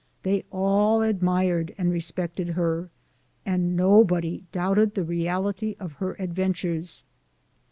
[0.23, 2.89] They all admired and re spected her,
[3.45, 7.03] and nobody doubted the reality of her adventures.